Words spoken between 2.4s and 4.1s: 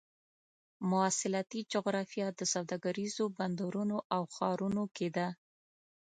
سوداګریزو بندرونو